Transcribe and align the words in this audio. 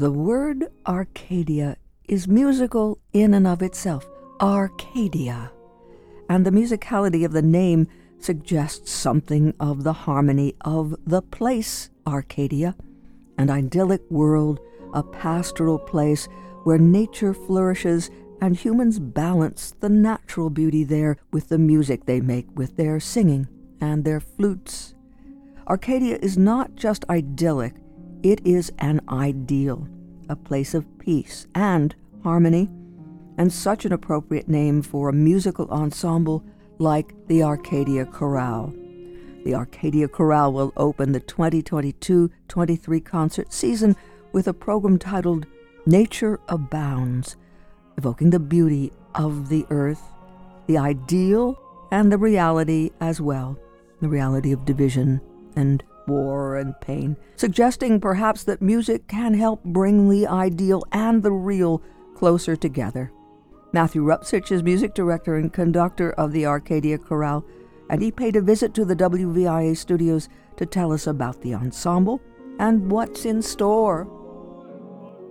The 0.00 0.10
word 0.10 0.64
Arcadia 0.86 1.76
is 2.08 2.26
musical 2.26 2.98
in 3.12 3.34
and 3.34 3.46
of 3.46 3.60
itself. 3.60 4.08
Arcadia. 4.40 5.52
And 6.26 6.46
the 6.46 6.50
musicality 6.50 7.22
of 7.26 7.32
the 7.32 7.42
name 7.42 7.86
suggests 8.18 8.90
something 8.90 9.52
of 9.60 9.84
the 9.84 9.92
harmony 9.92 10.54
of 10.62 10.96
the 11.04 11.20
place 11.20 11.90
Arcadia, 12.06 12.76
an 13.36 13.50
idyllic 13.50 14.00
world, 14.10 14.60
a 14.94 15.02
pastoral 15.02 15.78
place 15.78 16.28
where 16.64 16.78
nature 16.78 17.34
flourishes 17.34 18.08
and 18.40 18.56
humans 18.56 18.98
balance 18.98 19.74
the 19.80 19.90
natural 19.90 20.48
beauty 20.48 20.82
there 20.82 21.18
with 21.30 21.50
the 21.50 21.58
music 21.58 22.06
they 22.06 22.22
make 22.22 22.46
with 22.54 22.74
their 22.78 23.00
singing 23.00 23.46
and 23.82 24.02
their 24.06 24.20
flutes. 24.20 24.94
Arcadia 25.68 26.16
is 26.22 26.38
not 26.38 26.74
just 26.74 27.04
idyllic, 27.10 27.74
it 28.22 28.44
is 28.46 28.72
an 28.78 29.00
ideal, 29.08 29.88
a 30.28 30.36
place 30.36 30.74
of 30.74 30.86
peace 30.98 31.46
and 31.54 31.94
harmony, 32.22 32.68
and 33.38 33.52
such 33.52 33.84
an 33.84 33.92
appropriate 33.92 34.48
name 34.48 34.82
for 34.82 35.08
a 35.08 35.12
musical 35.12 35.68
ensemble 35.70 36.44
like 36.78 37.14
the 37.26 37.42
Arcadia 37.42 38.04
Chorale. 38.04 38.74
The 39.44 39.54
Arcadia 39.54 40.08
Chorale 40.08 40.52
will 40.52 40.72
open 40.76 41.12
the 41.12 41.20
2022 41.20 42.30
23 42.48 43.00
concert 43.00 43.52
season 43.52 43.96
with 44.32 44.48
a 44.48 44.54
program 44.54 44.98
titled 44.98 45.46
Nature 45.86 46.38
Abounds, 46.48 47.36
evoking 47.96 48.30
the 48.30 48.38
beauty 48.38 48.92
of 49.14 49.48
the 49.48 49.66
earth, 49.70 50.02
the 50.66 50.76
ideal, 50.76 51.58
and 51.90 52.12
the 52.12 52.18
reality 52.18 52.90
as 53.00 53.20
well 53.20 53.58
the 54.00 54.08
reality 54.08 54.52
of 54.52 54.64
division 54.64 55.20
and 55.56 55.82
war 56.06 56.56
and 56.56 56.78
pain, 56.80 57.16
suggesting 57.36 58.00
perhaps 58.00 58.44
that 58.44 58.62
music 58.62 59.06
can 59.08 59.34
help 59.34 59.62
bring 59.64 60.08
the 60.08 60.26
ideal 60.26 60.82
and 60.92 61.22
the 61.22 61.32
real 61.32 61.82
closer 62.14 62.56
together. 62.56 63.12
Matthew 63.72 64.02
Rupcich 64.02 64.50
is 64.50 64.62
music 64.62 64.94
director 64.94 65.36
and 65.36 65.52
conductor 65.52 66.12
of 66.12 66.32
the 66.32 66.46
Arcadia 66.46 66.98
Chorale, 66.98 67.44
and 67.88 68.02
he 68.02 68.10
paid 68.10 68.36
a 68.36 68.42
visit 68.42 68.74
to 68.74 68.84
the 68.84 68.96
WVIA 68.96 69.76
studios 69.76 70.28
to 70.56 70.66
tell 70.66 70.92
us 70.92 71.06
about 71.06 71.40
the 71.42 71.54
ensemble 71.54 72.20
and 72.58 72.90
what's 72.90 73.24
in 73.24 73.40
store. 73.42 74.08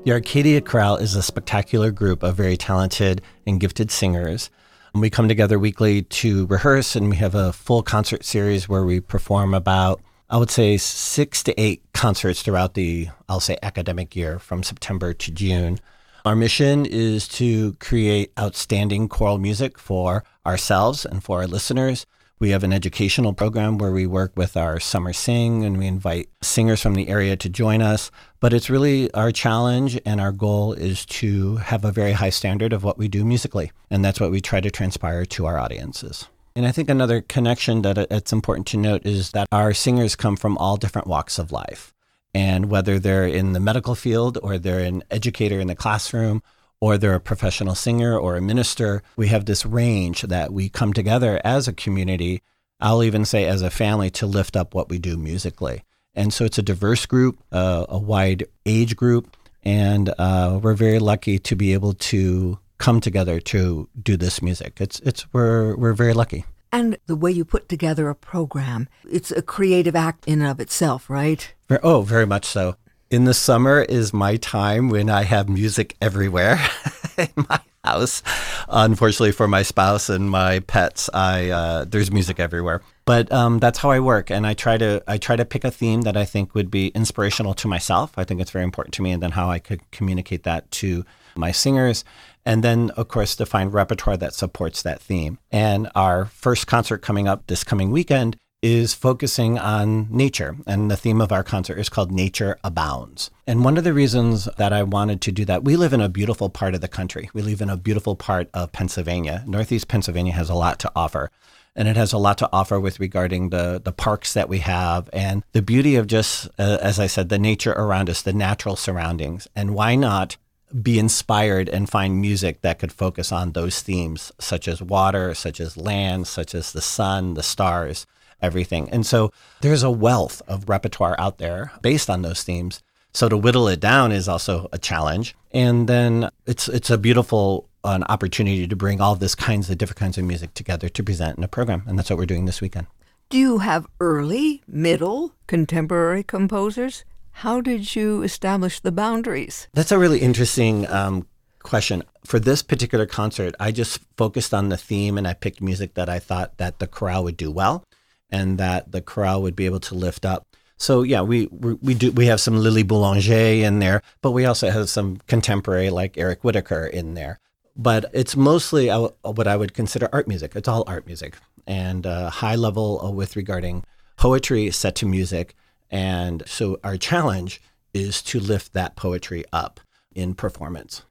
The 0.06 0.14
Arcadia 0.14 0.62
Chorale 0.62 0.96
is 0.96 1.16
a 1.16 1.22
spectacular 1.22 1.92
group 1.92 2.24
of 2.24 2.36
very 2.36 2.56
talented 2.56 3.22
and 3.46 3.60
gifted 3.60 3.92
singers. 3.92 4.50
We 4.96 5.10
come 5.10 5.28
together 5.28 5.60
weekly 5.60 6.02
to 6.04 6.48
rehearse, 6.48 6.96
and 6.96 7.10
we 7.10 7.18
have 7.18 7.36
a 7.36 7.54
full 7.54 7.84
concert 7.84 8.26
series 8.26 8.68
where 8.68 8.84
we 8.84 9.02
perform 9.02 9.54
about, 9.54 10.02
I 10.32 10.38
would 10.38 10.52
say, 10.52 10.78
six 10.78 11.42
to 11.44 11.60
eight 11.60 11.82
concerts 11.94 12.44
throughout 12.44 12.76
the, 12.76 13.10
I'll 13.28 13.40
say, 13.40 13.58
academic 13.64 14.16
year 14.16 14.38
from 14.38 14.62
September 14.62 15.12
to 15.12 15.32
June. 15.32 15.80
Our 16.24 16.36
mission 16.36 16.86
is 16.86 17.28
to 17.30 17.74
create 17.76 18.32
outstanding 18.38 19.08
choral 19.08 19.40
music 19.40 19.80
for 19.80 20.24
ourselves 20.46 21.04
and 21.04 21.24
for 21.24 21.40
our 21.40 21.48
listeners. 21.48 22.06
We 22.38 22.52
have 22.52 22.64
an 22.64 22.72
educational 22.72 23.34
program 23.34 23.80
where 23.80 23.92
we 23.92 24.06
work 24.06 24.34
with 24.36 24.56
our 24.56 24.80
summer 24.80 25.14
sing 25.14 25.66
and 25.66 25.78
we 25.78 25.88
invite 25.88 26.30
singers 26.42 26.82
from 26.82 26.94
the 26.94 27.10
area 27.10 27.36
to 27.36 27.50
join 27.50 27.82
us. 27.82 28.12
But 28.40 28.54
it's 28.54 28.70
really 28.70 29.12
our 29.14 29.32
challenge 29.32 30.00
and 30.06 30.22
our 30.22 30.32
goal 30.32 30.74
is 30.74 31.06
to 31.08 31.58
have 31.58 31.84
a 31.84 31.92
very 31.92 32.14
high 32.14 32.30
standard 32.30 32.72
of 32.72 32.84
what 32.84 33.00
we 33.00 33.08
do 33.08 33.26
musically. 33.26 33.72
And 33.90 34.06
that's 34.06 34.20
what 34.20 34.32
we 34.32 34.42
try 34.42 34.62
to 34.62 34.70
transpire 34.70 35.26
to 35.26 35.48
our 35.48 35.58
audiences. 35.58 36.28
And 36.60 36.68
I 36.68 36.74
think 36.74 36.90
another 36.90 37.22
connection 37.22 37.84
that 37.84 37.98
it's 38.12 38.34
important 38.34 38.68
to 38.68 38.78
note 38.78 39.06
is 39.06 39.32
that 39.32 39.48
our 39.50 39.74
singers 39.74 40.18
come 40.18 40.36
from 40.36 40.58
all 40.58 40.76
different 40.76 41.08
walks 41.08 41.40
of 41.40 41.54
life. 41.54 41.94
And 42.34 42.70
whether 42.70 43.00
they're 43.00 43.26
in 43.26 43.54
the 43.54 43.62
medical 43.62 43.96
field 43.96 44.38
or 44.44 44.58
they're 44.58 44.84
an 44.84 45.04
educator 45.10 45.62
in 45.62 45.68
the 45.68 45.76
classroom 45.76 46.44
or 46.82 46.98
they're 46.98 47.16
a 47.16 47.22
professional 47.22 47.76
singer 47.76 48.20
or 48.20 48.36
a 48.36 48.42
minister, 48.42 49.04
we 49.16 49.30
have 49.30 49.46
this 49.46 49.66
range 49.66 50.24
that 50.24 50.52
we 50.52 50.68
come 50.68 50.92
together 50.92 51.40
as 51.46 51.70
a 51.70 51.74
community. 51.74 52.42
I'll 52.82 53.04
even 53.04 53.24
say 53.24 53.46
as 53.46 53.62
a 53.62 53.70
family 53.70 54.10
to 54.10 54.28
lift 54.28 54.58
up 54.58 54.74
what 54.76 54.90
we 54.90 55.00
do 55.00 55.16
musically. 55.16 55.86
And 56.14 56.34
so 56.34 56.44
it's 56.44 56.58
a 56.58 56.62
diverse 56.62 57.06
group, 57.06 57.42
uh, 57.54 57.86
a 57.88 57.98
wide 57.98 58.44
age 58.66 58.98
group, 58.98 59.38
and 59.64 60.14
uh, 60.18 60.60
we're 60.62 60.74
very 60.74 61.00
lucky 61.00 61.40
to 61.40 61.56
be 61.56 61.72
able 61.72 61.94
to 61.94 62.60
come 62.80 63.00
together 63.00 63.40
to 63.40 63.88
do 64.02 64.18
this 64.18 64.42
music. 64.42 64.82
It's 64.82 65.00
it's 65.02 65.32
we're 65.32 65.76
we're 65.76 65.94
very 65.94 66.14
lucky. 66.14 66.46
And 66.72 66.98
the 67.08 67.16
way 67.16 67.32
you 67.32 67.46
put 67.46 67.68
together 67.68 68.10
a 68.10 68.16
program, 68.16 68.90
it's 69.10 69.32
a 69.32 69.42
creative 69.42 69.96
act 69.96 70.28
in 70.28 70.42
and 70.42 70.52
of 70.52 70.60
itself, 70.60 71.10
right? 71.10 71.54
Oh, 71.84 72.02
very 72.02 72.26
much 72.26 72.46
so. 72.46 72.76
In 73.10 73.26
the 73.26 73.34
summer 73.34 73.82
is 73.82 74.14
my 74.14 74.38
time 74.38 74.90
when 74.90 75.10
I 75.10 75.24
have 75.24 75.50
music 75.50 75.96
everywhere 76.00 76.60
my 77.36 77.60
house. 77.84 78.22
Unfortunately 78.68 79.32
for 79.32 79.48
my 79.48 79.64
spouse 79.64 80.10
and 80.10 80.30
my 80.30 80.60
pets, 80.60 81.10
I 81.14 81.50
uh, 81.50 81.86
there's 81.86 82.12
music 82.12 82.40
everywhere. 82.40 82.82
But 83.06 83.32
um, 83.32 83.58
that's 83.60 83.80
how 83.80 83.90
I 83.90 84.00
work, 84.00 84.30
and 84.30 84.46
I 84.46 84.54
try 84.54 84.78
to 84.78 85.04
I 85.08 85.18
try 85.18 85.36
to 85.36 85.46
pick 85.46 85.64
a 85.64 85.72
theme 85.72 86.04
that 86.04 86.16
I 86.16 86.26
think 86.26 86.54
would 86.54 86.70
be 86.70 86.90
inspirational 86.90 87.54
to 87.56 87.68
myself. 87.68 88.14
I 88.18 88.24
think 88.24 88.40
it's 88.42 88.52
very 88.52 88.64
important 88.64 88.94
to 88.96 89.02
me, 89.02 89.12
and 89.12 89.24
then 89.24 89.32
how 89.32 89.50
I 89.50 89.60
could 89.60 89.90
communicate 89.92 90.44
that 90.44 90.70
to 90.72 91.06
my 91.36 91.52
singers 91.52 92.04
and 92.46 92.64
then 92.64 92.90
of 92.92 93.08
course 93.08 93.36
to 93.36 93.46
find 93.46 93.72
repertoire 93.72 94.18
that 94.18 94.34
supports 94.34 94.82
that 94.82 95.00
theme. 95.00 95.38
And 95.52 95.90
our 95.96 96.26
first 96.26 96.68
concert 96.68 97.00
coming 97.00 97.28
up 97.28 97.48
this 97.48 97.64
coming 97.64 97.92
weekend 97.92 98.38
is 98.62 98.94
focusing 98.94 99.58
on 99.58 100.08
nature. 100.10 100.58
And 100.68 100.92
the 100.92 100.98
theme 100.98 101.22
of 101.22 101.32
our 101.32 101.44
concert 101.44 101.78
is 101.78 101.90
called 101.90 102.12
Nature 102.12 102.58
Abounds. 102.64 103.32
And 103.48 103.64
one 103.64 103.78
of 103.78 103.84
the 103.84 103.94
reasons 103.94 104.50
that 104.58 104.74
I 104.74 104.84
wanted 104.84 105.22
to 105.22 105.32
do 105.32 105.46
that, 105.46 105.64
we 105.64 105.76
live 105.76 105.94
in 105.94 106.02
a 106.02 106.10
beautiful 106.10 106.50
part 106.50 106.76
of 106.76 106.82
the 106.82 106.88
country. 106.88 107.30
We 107.34 107.42
live 107.42 107.62
in 107.62 107.70
a 107.70 107.78
beautiful 107.78 108.16
part 108.16 108.50
of 108.54 108.72
Pennsylvania. 108.72 109.44
Northeast 109.48 109.88
Pennsylvania 109.88 110.34
has 110.34 110.50
a 110.50 110.56
lot 110.56 110.80
to 110.80 110.92
offer. 110.96 111.32
And 111.76 111.88
it 111.88 111.96
has 111.96 112.12
a 112.12 112.18
lot 112.18 112.38
to 112.40 112.50
offer 112.52 112.80
with 112.80 113.00
regarding 113.00 113.50
the, 113.50 113.80
the 113.82 113.94
parks 113.94 114.34
that 114.34 114.50
we 114.50 114.60
have 114.60 115.10
and 115.14 115.44
the 115.54 115.62
beauty 115.62 115.96
of 115.96 116.08
just, 116.08 116.50
uh, 116.60 116.80
as 116.82 117.00
I 117.00 117.08
said, 117.08 117.30
the 117.30 117.40
nature 117.40 117.72
around 117.72 118.10
us, 118.10 118.22
the 118.22 118.34
natural 118.34 118.76
surroundings. 118.76 119.48
And 119.56 119.76
why 119.76 119.96
not 119.96 120.36
be 120.82 121.00
inspired 121.00 121.70
and 121.70 121.90
find 121.90 122.20
music 122.20 122.62
that 122.62 122.80
could 122.80 122.92
focus 122.92 123.32
on 123.32 123.54
those 123.54 123.82
themes, 123.82 124.32
such 124.40 124.68
as 124.68 124.82
water, 124.82 125.34
such 125.34 125.60
as 125.60 125.78
land, 125.78 126.28
such 126.28 126.54
as 126.54 126.74
the 126.74 126.82
sun, 126.82 127.36
the 127.36 127.44
stars, 127.44 128.06
everything. 128.42 128.90
And 128.90 129.06
so 129.06 129.32
there's 129.62 129.84
a 129.84 129.92
wealth 129.92 130.42
of 130.48 130.70
repertoire 130.70 131.16
out 131.20 131.38
there 131.38 131.72
based 131.82 132.10
on 132.10 132.22
those 132.22 132.44
themes. 132.44 132.82
So 133.14 133.28
to 133.28 133.38
whittle 133.38 133.68
it 133.68 133.80
down 133.80 134.12
is 134.12 134.28
also 134.28 134.68
a 134.72 134.78
challenge. 134.78 135.36
And 135.52 135.88
then 135.88 136.30
it's 136.46 136.68
it's 136.68 136.90
a 136.90 136.98
beautiful 136.98 137.70
an 137.84 138.04
opportunity 138.04 138.68
to 138.68 138.76
bring 138.76 139.00
all 139.00 139.16
this 139.16 139.36
kinds 139.36 139.70
of 139.70 139.78
different 139.78 140.00
kinds 140.00 140.18
of 140.18 140.26
music 140.26 140.54
together 140.54 140.90
to 140.90 141.04
present 141.04 141.38
in 141.38 141.44
a 141.44 141.48
program. 141.48 141.84
And 141.88 141.98
that's 141.98 142.10
what 142.10 142.20
we're 142.20 142.26
doing 142.26 142.46
this 142.46 142.62
weekend. 142.62 142.88
Do 143.30 143.38
you 143.38 143.60
have 143.60 143.88
early, 144.00 144.64
middle, 144.68 145.34
contemporary 145.48 146.24
composers? 146.24 147.06
How 147.32 147.62
did 147.62 147.96
you 147.96 148.24
establish 148.24 148.80
the 148.80 148.92
boundaries? 148.92 149.68
That's 149.74 149.92
a 149.92 150.00
really 150.00 150.20
interesting 150.20 150.90
um, 150.90 151.28
question. 151.64 152.04
For 152.26 152.40
this 152.40 152.62
particular 152.62 153.06
concert, 153.06 153.56
I 153.60 153.72
just 153.72 154.00
focused 154.18 154.54
on 154.54 154.70
the 154.70 154.78
theme 154.78 155.18
and 155.18 155.28
I 155.28 155.34
picked 155.34 155.62
music 155.62 155.94
that 155.94 156.10
I 156.10 156.20
thought 156.20 156.58
that 156.58 156.80
the 156.80 156.88
chorale 156.88 157.24
would 157.24 157.38
do 157.38 157.52
well 157.52 157.86
and 158.32 158.58
that 158.58 158.92
the 158.92 159.02
chorale 159.02 159.42
would 159.42 159.56
be 159.56 159.66
able 159.66 159.80
to 159.82 159.96
lift 159.96 160.26
up. 160.26 160.46
So 160.78 161.04
yeah, 161.04 161.22
we 161.22 161.48
we 161.48 161.94
do 161.94 162.12
we 162.12 162.28
have 162.28 162.40
some 162.40 162.58
Lili 162.58 162.84
Boulanger 162.84 163.66
in 163.66 163.80
there, 163.80 164.02
but 164.22 164.32
we 164.32 164.46
also 164.46 164.70
have 164.70 164.90
some 164.90 165.18
contemporary 165.28 165.90
like 165.90 166.18
Eric 166.18 166.42
Whitacre 166.42 166.86
in 166.86 167.16
there. 167.16 167.40
But 167.76 168.06
it's 168.14 168.36
mostly 168.36 168.90
what 168.90 169.48
I 169.48 169.56
would 169.56 169.74
consider 169.74 170.10
art 170.12 170.28
music. 170.28 170.54
It's 170.56 170.68
all 170.68 170.84
art 170.88 171.06
music 171.06 171.36
and 171.68 172.06
uh, 172.06 172.30
high 172.30 172.56
level 172.56 173.02
uh, 173.06 173.12
with 173.12 173.36
regarding 173.36 173.84
poetry 174.18 174.72
set 174.72 174.96
to 174.96 175.06
music 175.06 175.56
and 175.92 176.44
so 176.46 176.80
our 176.84 176.98
challenge 176.98 177.62
is 177.94 178.22
to 178.24 178.40
lift 178.40 178.74
that 178.74 178.96
poetry 178.96 179.44
up 179.52 179.80
in 180.14 180.36
performance. 180.36 181.04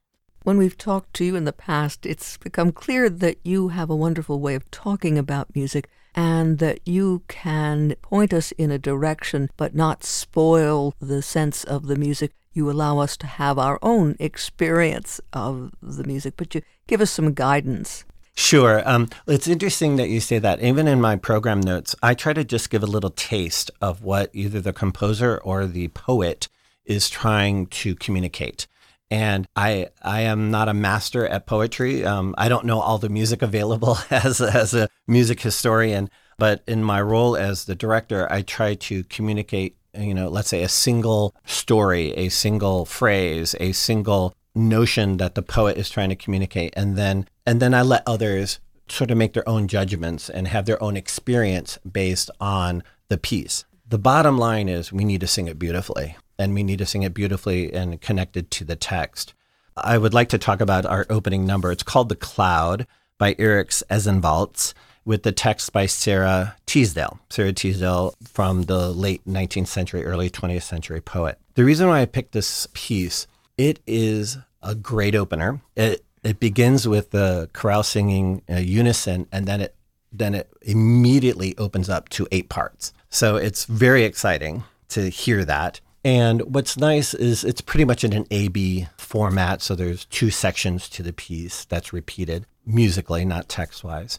When 0.44 0.58
we've 0.58 0.78
talked 0.78 1.14
to 1.14 1.24
you 1.24 1.36
in 1.36 1.44
the 1.44 1.52
past, 1.52 2.06
it's 2.06 2.36
become 2.36 2.72
clear 2.72 3.10
that 3.10 3.38
you 3.42 3.68
have 3.68 3.90
a 3.90 3.96
wonderful 3.96 4.40
way 4.40 4.54
of 4.54 4.70
talking 4.70 5.18
about 5.18 5.54
music 5.54 5.90
and 6.14 6.58
that 6.58 6.80
you 6.84 7.22
can 7.28 7.94
point 8.02 8.32
us 8.32 8.52
in 8.52 8.70
a 8.70 8.78
direction 8.78 9.50
but 9.56 9.74
not 9.74 10.04
spoil 10.04 10.94
the 11.00 11.22
sense 11.22 11.64
of 11.64 11.86
the 11.86 11.96
music. 11.96 12.32
You 12.52 12.70
allow 12.70 12.98
us 12.98 13.16
to 13.18 13.26
have 13.26 13.58
our 13.58 13.78
own 13.82 14.16
experience 14.18 15.20
of 15.32 15.72
the 15.80 16.04
music, 16.04 16.34
but 16.36 16.54
you 16.54 16.62
give 16.86 17.00
us 17.00 17.10
some 17.10 17.34
guidance. 17.34 18.04
Sure. 18.34 18.88
Um, 18.88 19.08
it's 19.26 19.48
interesting 19.48 19.96
that 19.96 20.08
you 20.08 20.20
say 20.20 20.38
that. 20.38 20.62
Even 20.62 20.86
in 20.86 21.00
my 21.00 21.16
program 21.16 21.60
notes, 21.60 21.96
I 22.02 22.14
try 22.14 22.32
to 22.32 22.44
just 22.44 22.70
give 22.70 22.84
a 22.84 22.86
little 22.86 23.10
taste 23.10 23.70
of 23.80 24.02
what 24.02 24.30
either 24.32 24.60
the 24.60 24.72
composer 24.72 25.38
or 25.38 25.66
the 25.66 25.88
poet 25.88 26.48
is 26.84 27.10
trying 27.10 27.66
to 27.66 27.96
communicate. 27.96 28.68
And 29.10 29.48
I 29.56 29.88
I 30.02 30.22
am 30.22 30.50
not 30.50 30.68
a 30.68 30.74
master 30.74 31.26
at 31.26 31.46
poetry. 31.46 32.04
Um, 32.04 32.34
I 32.36 32.48
don't 32.48 32.66
know 32.66 32.80
all 32.80 32.98
the 32.98 33.08
music 33.08 33.42
available 33.42 33.98
as 34.10 34.40
as 34.40 34.74
a 34.74 34.88
music 35.06 35.40
historian, 35.40 36.10
but 36.36 36.62
in 36.66 36.84
my 36.84 37.00
role 37.00 37.36
as 37.36 37.64
the 37.64 37.74
director, 37.74 38.30
I 38.30 38.42
try 38.42 38.74
to 38.74 39.04
communicate 39.04 39.76
you 39.96 40.14
know, 40.14 40.28
let's 40.28 40.48
say 40.48 40.62
a 40.62 40.68
single 40.68 41.34
story, 41.44 42.12
a 42.12 42.28
single 42.28 42.84
phrase, 42.84 43.54
a 43.58 43.72
single 43.72 44.34
notion 44.54 45.16
that 45.16 45.34
the 45.34 45.42
poet 45.42 45.76
is 45.76 45.88
trying 45.88 46.08
to 46.08 46.16
communicate 46.16 46.74
and 46.76 46.96
then 46.96 47.26
and 47.46 47.60
then 47.60 47.72
I 47.72 47.82
let 47.82 48.02
others 48.06 48.58
sort 48.88 49.10
of 49.10 49.16
make 49.16 49.32
their 49.32 49.48
own 49.48 49.68
judgments 49.68 50.28
and 50.28 50.48
have 50.48 50.66
their 50.66 50.82
own 50.82 50.96
experience 50.96 51.78
based 51.90 52.30
on 52.40 52.82
the 53.08 53.18
piece. 53.18 53.64
The 53.86 53.98
bottom 53.98 54.36
line 54.36 54.68
is 54.68 54.92
we 54.92 55.04
need 55.04 55.20
to 55.20 55.26
sing 55.26 55.46
it 55.46 55.58
beautifully 55.58 56.16
and 56.38 56.54
we 56.54 56.62
need 56.62 56.78
to 56.78 56.86
sing 56.86 57.02
it 57.02 57.14
beautifully 57.14 57.72
and 57.72 58.00
connected 58.00 58.50
to 58.52 58.64
the 58.64 58.76
text. 58.76 59.34
I 59.76 59.98
would 59.98 60.14
like 60.14 60.28
to 60.30 60.38
talk 60.38 60.60
about 60.60 60.86
our 60.86 61.06
opening 61.10 61.46
number. 61.46 61.70
It's 61.70 61.82
called 61.82 62.08
The 62.08 62.16
Cloud 62.16 62.86
by 63.18 63.34
Erik 63.38 63.70
Esenvalds 63.70 64.74
with 65.04 65.22
the 65.22 65.32
text 65.32 65.72
by 65.72 65.86
Sara 65.86 66.56
Teasdale. 66.66 67.18
Sara 67.30 67.52
Teasdale 67.52 68.14
from 68.22 68.64
the 68.64 68.90
late 68.90 69.24
19th 69.26 69.66
century, 69.66 70.04
early 70.04 70.30
20th 70.30 70.62
century 70.62 71.00
poet. 71.00 71.38
The 71.54 71.64
reason 71.64 71.88
why 71.88 72.02
I 72.02 72.06
picked 72.06 72.32
this 72.32 72.68
piece, 72.74 73.26
it 73.56 73.80
is 73.86 74.38
a 74.62 74.74
great 74.74 75.14
opener. 75.14 75.60
It 75.76 76.04
it 76.24 76.40
begins 76.40 76.86
with 76.86 77.10
the 77.10 77.48
chorale 77.52 77.84
singing 77.84 78.42
uh, 78.50 78.56
unison, 78.56 79.28
and 79.32 79.46
then 79.46 79.60
it 79.60 79.74
then 80.12 80.34
it 80.34 80.50
immediately 80.62 81.56
opens 81.58 81.88
up 81.88 82.08
to 82.10 82.26
eight 82.32 82.48
parts. 82.48 82.92
So 83.08 83.36
it's 83.36 83.64
very 83.64 84.04
exciting 84.04 84.64
to 84.88 85.08
hear 85.08 85.44
that. 85.44 85.80
And 86.04 86.54
what's 86.54 86.76
nice 86.76 87.12
is 87.12 87.44
it's 87.44 87.60
pretty 87.60 87.84
much 87.84 88.04
in 88.04 88.12
an 88.12 88.26
A 88.30 88.48
B 88.48 88.88
format. 88.96 89.62
So 89.62 89.74
there's 89.74 90.04
two 90.06 90.30
sections 90.30 90.88
to 90.90 91.02
the 91.02 91.12
piece 91.12 91.64
that's 91.64 91.92
repeated 91.92 92.46
musically, 92.64 93.24
not 93.24 93.48
text 93.48 93.82
wise 93.82 94.18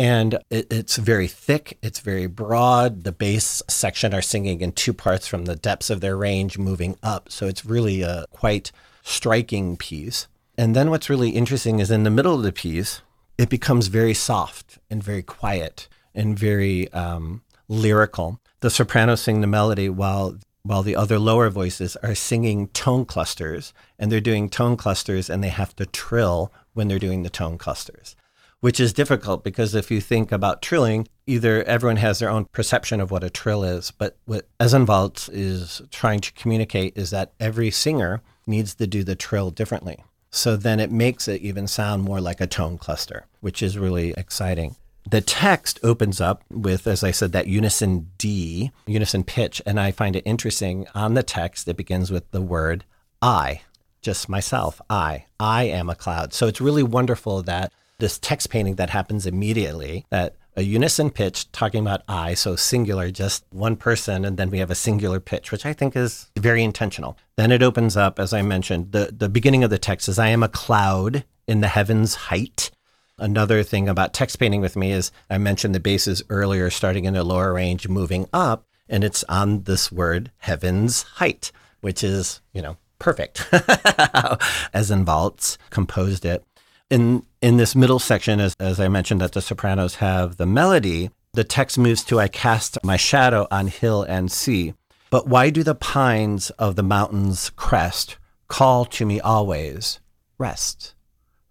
and 0.00 0.38
it, 0.48 0.66
it's 0.72 0.96
very 0.96 1.28
thick 1.28 1.76
it's 1.82 2.00
very 2.00 2.26
broad. 2.26 3.04
The 3.04 3.12
bass 3.12 3.62
section 3.68 4.14
are 4.14 4.22
singing 4.22 4.62
in 4.62 4.72
two 4.72 4.94
parts 4.94 5.26
from 5.26 5.44
the 5.44 5.56
depths 5.56 5.90
of 5.90 6.00
their 6.00 6.16
range 6.16 6.56
moving 6.56 6.96
up. 7.02 7.30
So 7.30 7.46
it's 7.46 7.66
really 7.66 8.00
a 8.00 8.24
quite 8.30 8.72
striking 9.02 9.76
piece. 9.76 10.26
And 10.56 10.74
then 10.74 10.88
what's 10.88 11.10
really 11.10 11.30
interesting 11.30 11.80
is 11.80 11.90
in 11.90 12.04
the 12.04 12.10
middle 12.10 12.34
of 12.34 12.42
the 12.42 12.52
piece 12.52 13.02
it 13.36 13.50
becomes 13.50 13.88
very 13.88 14.14
soft 14.14 14.78
and 14.88 15.02
very 15.02 15.22
quiet 15.22 15.86
and 16.14 16.38
very 16.38 16.90
um, 16.94 17.42
lyrical. 17.68 18.40
The 18.60 18.70
sopranos 18.70 19.20
sing 19.20 19.42
the 19.42 19.46
melody 19.46 19.90
while 19.90 20.38
while 20.70 20.84
the 20.84 20.94
other 20.94 21.18
lower 21.18 21.50
voices 21.50 21.96
are 21.96 22.14
singing 22.14 22.68
tone 22.68 23.04
clusters 23.04 23.74
and 23.98 24.10
they're 24.10 24.20
doing 24.20 24.48
tone 24.48 24.76
clusters 24.76 25.28
and 25.28 25.42
they 25.42 25.48
have 25.48 25.74
to 25.74 25.84
trill 25.84 26.52
when 26.74 26.86
they're 26.86 26.98
doing 27.00 27.24
the 27.24 27.28
tone 27.28 27.58
clusters 27.58 28.14
which 28.60 28.78
is 28.78 28.92
difficult 28.92 29.42
because 29.42 29.74
if 29.74 29.90
you 29.90 30.00
think 30.00 30.30
about 30.30 30.62
trilling, 30.62 31.08
either 31.26 31.64
everyone 31.64 31.96
has 31.96 32.18
their 32.18 32.30
own 32.30 32.44
perception 32.44 33.00
of 33.00 33.10
what 33.10 33.24
a 33.24 33.30
trill 33.30 33.64
is, 33.64 33.90
but 33.90 34.16
what 34.26 34.46
Esenvalds 34.58 35.30
is 35.32 35.82
trying 35.90 36.20
to 36.20 36.32
communicate 36.34 36.96
is 36.96 37.10
that 37.10 37.32
every 37.40 37.70
singer 37.70 38.20
needs 38.46 38.74
to 38.74 38.86
do 38.86 39.02
the 39.02 39.16
trill 39.16 39.50
differently. 39.50 40.04
So 40.30 40.56
then 40.56 40.78
it 40.78 40.92
makes 40.92 41.26
it 41.26 41.40
even 41.40 41.66
sound 41.66 42.02
more 42.02 42.20
like 42.20 42.40
a 42.40 42.46
tone 42.46 42.78
cluster, 42.78 43.26
which 43.40 43.62
is 43.62 43.78
really 43.78 44.12
exciting. 44.16 44.76
The 45.08 45.20
text 45.20 45.80
opens 45.82 46.20
up 46.20 46.44
with, 46.50 46.86
as 46.86 47.02
I 47.02 47.10
said, 47.10 47.32
that 47.32 47.46
unison 47.46 48.10
D, 48.18 48.70
unison 48.86 49.24
pitch. 49.24 49.62
And 49.64 49.80
I 49.80 49.90
find 49.90 50.16
it 50.16 50.22
interesting 50.26 50.86
on 50.94 51.14
the 51.14 51.22
text, 51.22 51.68
it 51.68 51.76
begins 51.76 52.10
with 52.10 52.30
the 52.30 52.42
word 52.42 52.84
I, 53.22 53.62
just 54.02 54.28
myself, 54.28 54.80
I. 54.88 55.26
I 55.38 55.64
am 55.64 55.90
a 55.90 55.94
cloud. 55.94 56.32
So 56.32 56.46
it's 56.46 56.60
really 56.60 56.82
wonderful 56.82 57.42
that 57.42 57.72
this 57.98 58.18
text 58.18 58.50
painting 58.50 58.76
that 58.76 58.90
happens 58.90 59.26
immediately 59.26 60.06
that 60.10 60.36
a 60.56 60.62
unison 60.62 61.10
pitch 61.10 61.50
talking 61.52 61.80
about 61.80 62.02
I, 62.08 62.34
so 62.34 62.56
singular, 62.56 63.10
just 63.10 63.44
one 63.50 63.76
person, 63.76 64.24
and 64.24 64.36
then 64.36 64.50
we 64.50 64.58
have 64.58 64.70
a 64.70 64.74
singular 64.74 65.20
pitch, 65.20 65.52
which 65.52 65.64
I 65.64 65.72
think 65.72 65.94
is 65.96 66.30
very 66.36 66.64
intentional. 66.64 67.16
Then 67.36 67.52
it 67.52 67.62
opens 67.62 67.96
up, 67.96 68.18
as 68.18 68.32
I 68.32 68.42
mentioned, 68.42 68.92
the, 68.92 69.14
the 69.16 69.28
beginning 69.28 69.62
of 69.62 69.70
the 69.70 69.78
text 69.78 70.08
is 70.08 70.18
I 70.18 70.28
am 70.28 70.42
a 70.42 70.48
cloud 70.48 71.24
in 71.46 71.60
the 71.60 71.68
heaven's 71.68 72.14
height. 72.14 72.70
Another 73.20 73.62
thing 73.62 73.88
about 73.88 74.12
text 74.12 74.38
painting 74.38 74.60
with 74.60 74.76
me 74.76 74.90
is 74.90 75.12
I 75.28 75.38
mentioned 75.38 75.74
the 75.74 75.80
basses 75.80 76.22
earlier, 76.28 76.70
starting 76.70 77.04
in 77.04 77.14
the 77.14 77.22
lower 77.22 77.52
range, 77.52 77.86
moving 77.86 78.26
up, 78.32 78.66
and 78.88 79.04
it's 79.04 79.22
on 79.28 79.62
this 79.62 79.92
word 79.92 80.32
heaven's 80.38 81.02
height, 81.02 81.52
which 81.80 82.02
is, 82.02 82.40
you 82.52 82.62
know, 82.62 82.76
perfect. 82.98 83.46
as 84.72 84.90
in 84.90 85.04
Esenvalds 85.04 85.58
composed 85.70 86.24
it 86.24 86.44
in 86.90 87.24
in 87.40 87.56
this 87.56 87.74
middle 87.74 87.98
section, 87.98 88.40
as, 88.40 88.54
as 88.60 88.78
I 88.78 88.88
mentioned, 88.88 89.20
that 89.22 89.32
the 89.32 89.40
sopranos 89.40 89.96
have 89.96 90.36
the 90.36 90.44
melody, 90.44 91.10
the 91.32 91.44
text 91.44 91.78
moves 91.78 92.04
to 92.04 92.20
I 92.20 92.28
cast 92.28 92.76
my 92.84 92.96
shadow 92.96 93.46
on 93.50 93.68
hill 93.68 94.02
and 94.02 94.30
sea. 94.30 94.74
But 95.08 95.26
why 95.26 95.50
do 95.50 95.62
the 95.62 95.74
pines 95.74 96.50
of 96.50 96.76
the 96.76 96.82
mountain's 96.82 97.50
crest 97.50 98.18
call 98.48 98.84
to 98.86 99.06
me 99.06 99.20
always? 99.20 100.00
Rest, 100.36 100.94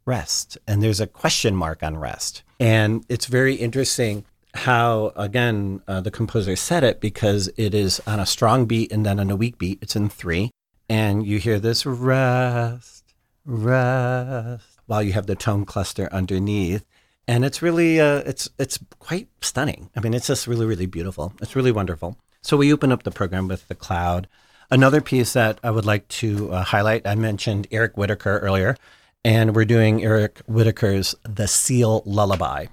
rest. 0.06 0.58
And 0.68 0.82
there's 0.82 1.00
a 1.00 1.08
question 1.08 1.56
mark 1.56 1.84
on 1.84 1.98
rest. 1.98 2.44
And 2.60 3.06
it's 3.10 3.26
very 3.26 3.56
interesting 3.56 4.26
how, 4.54 5.14
again, 5.16 5.82
uh, 5.88 6.02
the 6.02 6.12
composer 6.12 6.56
said 6.56 6.84
it 6.84 7.00
because 7.00 7.50
it 7.56 7.74
is 7.74 8.02
on 8.08 8.20
a 8.20 8.26
strong 8.26 8.66
beat 8.66 8.92
and 8.92 9.06
then 9.06 9.20
on 9.20 9.30
a 9.30 9.36
weak 9.36 9.58
beat. 9.58 9.80
It's 9.82 9.96
in 9.96 10.10
three. 10.10 10.52
And 10.90 11.26
you 11.26 11.38
hear 11.38 11.60
this 11.60 11.86
rest, 11.86 13.14
rest 13.46 14.80
while 14.88 15.04
you 15.04 15.14
have 15.14 15.28
the 15.28 15.36
tone 15.36 15.66
cluster 15.66 16.10
underneath. 16.12 16.84
And 17.28 17.46
it's 17.46 17.62
really, 17.62 18.00
uh, 18.00 18.24
it's 18.26 18.50
it's 18.58 18.80
quite 18.98 19.28
stunning. 19.42 19.92
I 19.96 20.00
mean, 20.00 20.16
it's 20.16 20.26
just 20.26 20.48
really, 20.48 20.66
really 20.66 20.88
beautiful. 20.88 21.34
It's 21.42 21.56
really 21.56 21.72
wonderful. 21.72 22.18
So 22.42 22.58
we 22.58 22.74
open 22.74 22.92
up 22.92 23.04
the 23.04 23.12
program 23.12 23.48
with 23.48 23.68
the 23.68 23.76
cloud. 23.76 24.28
Another 24.72 25.00
piece 25.00 25.34
that 25.34 25.60
I 25.64 25.70
would 25.70 25.86
like 25.86 26.08
to 26.08 26.52
uh, 26.52 26.64
highlight, 26.64 27.06
I 27.06 27.14
mentioned 27.14 27.68
Eric 27.70 27.98
Whitacre 27.98 28.40
earlier, 28.40 28.76
and 29.26 29.56
we're 29.56 29.66
doing 29.66 30.04
Eric 30.04 30.40
Whitacre's 30.48 31.14
The 31.24 31.48
Seal 31.48 32.04
Lullaby. 32.06 32.68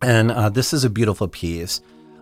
And 0.00 0.30
uh, 0.30 0.48
this 0.48 0.72
is 0.72 0.84
a 0.84 0.90
beautiful 0.90 1.26
piece. 1.26 1.80